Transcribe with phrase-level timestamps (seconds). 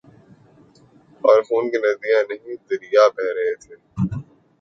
[1.21, 3.75] اورخون کی ندیاں نہیں دریا بہہ رہے تھے۔